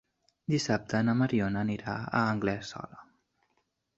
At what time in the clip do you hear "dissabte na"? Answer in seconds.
0.53-1.15